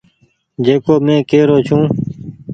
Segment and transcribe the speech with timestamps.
[0.65, 1.83] جڪو مين ڪي رو ڇون۔